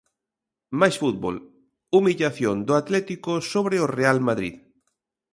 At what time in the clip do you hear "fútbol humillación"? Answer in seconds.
1.01-2.57